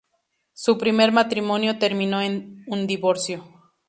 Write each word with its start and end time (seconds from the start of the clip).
Su 0.53 0.79
primer 0.79 1.11
matrimonio 1.11 1.77
terminó 1.77 2.21
en 2.21 2.63
un 2.65 2.87
divorcio. 2.87 3.43